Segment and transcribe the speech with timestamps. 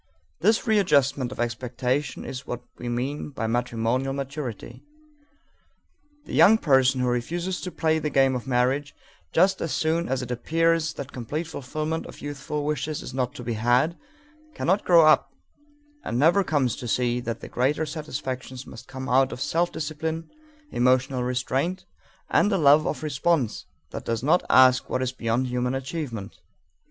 [0.39, 4.83] This readjustment of expectation is what we mean by matrimonial maturity.
[6.25, 8.95] The young person who refuses to play the game of marriage,
[9.31, 13.43] just as soon as it appears that complete fulfillment of youthful wishes is not to
[13.43, 13.95] be had,
[14.55, 15.33] cannot grow up
[16.03, 20.31] and never comes to see that the greater satisfactions must come out of self discipline,
[20.71, 21.85] emotional restraint,
[22.31, 26.39] and a love of response that does not ask what is beyond human achievement.